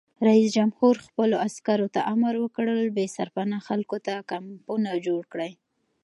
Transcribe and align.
رئیس 0.27 0.49
جمهور 0.57 0.95
خپلو 1.07 1.35
عسکرو 1.47 1.87
ته 1.95 1.99
امر 2.13 2.33
وکړ؛ 2.39 2.65
بې 2.95 3.05
سرپناه 3.15 3.61
خلکو 3.67 3.97
ته 4.05 4.13
کمپونه 4.31 4.89
جوړ 5.05 5.21
کړئ! 5.33 5.51